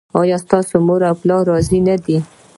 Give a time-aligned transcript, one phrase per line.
[0.21, 2.17] ایا ستاسو مور او پلار راضي نه دي؟